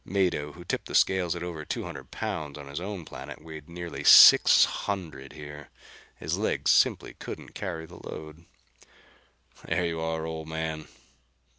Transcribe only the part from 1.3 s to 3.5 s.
at over two hundred pounds on his own planet,